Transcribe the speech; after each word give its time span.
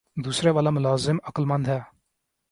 دوسرے 0.17 0.49
والا 0.49 0.69
ملازم 0.69 1.17
عقلمند 1.23 1.67
ہے 1.67 1.79